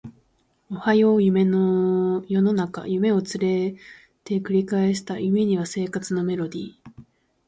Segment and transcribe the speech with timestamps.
[0.71, 3.79] おはよう世の中夢を連れ
[4.23, 6.73] て繰り返した夢には生活のメロディ